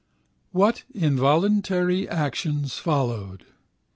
[0.51, 3.45] What involuntary actions followed?